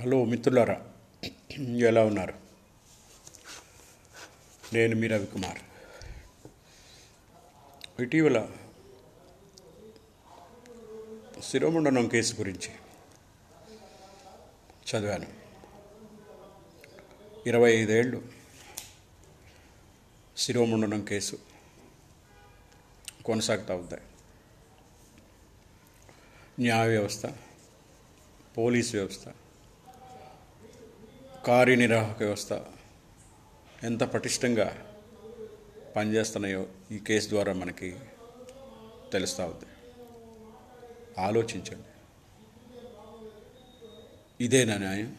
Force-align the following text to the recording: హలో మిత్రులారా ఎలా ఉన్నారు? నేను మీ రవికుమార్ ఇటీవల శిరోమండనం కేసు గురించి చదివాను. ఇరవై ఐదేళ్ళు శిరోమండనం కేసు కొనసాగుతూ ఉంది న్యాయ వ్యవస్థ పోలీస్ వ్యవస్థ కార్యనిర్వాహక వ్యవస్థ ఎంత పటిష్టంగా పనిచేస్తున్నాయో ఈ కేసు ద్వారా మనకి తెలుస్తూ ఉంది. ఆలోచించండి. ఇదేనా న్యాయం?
హలో 0.00 0.24
మిత్రులారా 0.24 0.76
ఎలా 1.88 2.04
ఉన్నారు? 2.04 2.34
నేను 4.74 4.96
మీ 4.96 5.06
రవికుమార్ 5.06 5.60
ఇటీవల 8.02 8.38
శిరోమండనం 11.42 12.08
కేసు 12.08 12.34
గురించి 12.34 12.70
చదివాను. 14.90 15.28
ఇరవై 17.46 17.72
ఐదేళ్ళు 17.72 18.22
శిరోమండనం 20.36 21.04
కేసు 21.04 21.38
కొనసాగుతూ 23.24 23.76
ఉంది 23.76 24.00
న్యాయ 26.60 26.88
వ్యవస్థ 26.88 27.26
పోలీస్ 28.58 28.94
వ్యవస్థ 28.94 29.28
కార్యనిర్వాహక 31.46 32.22
వ్యవస్థ 32.22 32.52
ఎంత 33.82 34.02
పటిష్టంగా 34.02 34.94
పనిచేస్తున్నాయో 35.96 36.66
ఈ 36.90 36.98
కేసు 36.98 37.28
ద్వారా 37.28 37.52
మనకి 37.52 37.96
తెలుస్తూ 39.12 39.46
ఉంది. 39.46 39.64
ఆలోచించండి. 41.18 41.88
ఇదేనా 44.44 44.76
న్యాయం? 44.76 45.16